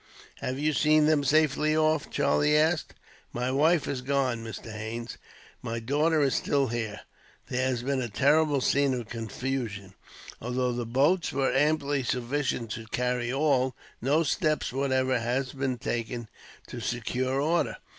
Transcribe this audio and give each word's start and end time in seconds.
"Have 0.39 0.57
you 0.57 0.73
seen 0.73 1.05
them 1.05 1.23
safely 1.23 1.77
off?" 1.77 2.09
Charlie 2.09 2.57
asked. 2.57 2.95
"My 3.33 3.51
wife 3.51 3.85
has 3.85 4.01
gone," 4.01 4.43
Mr. 4.43 4.71
Haines 4.73 5.11
said. 5.11 5.19
"My 5.61 5.79
daughter 5.79 6.21
is 6.23 6.33
still 6.33 6.69
here. 6.69 7.01
There 7.49 7.67
has 7.67 7.83
been 7.83 8.01
a 8.01 8.09
horrible 8.17 8.61
scene 8.61 8.95
of 8.95 9.09
confusion. 9.09 9.93
Although 10.41 10.71
the 10.71 10.87
boats 10.87 11.31
were 11.31 11.53
amply 11.53 12.01
sufficient 12.01 12.71
to 12.71 12.87
carry 12.87 13.31
all, 13.31 13.75
no 14.01 14.23
steps 14.23 14.73
whatever 14.73 15.19
had 15.19 15.55
been 15.55 15.77
taken 15.77 16.29
to 16.65 16.79
secure 16.79 17.39
order. 17.39 17.77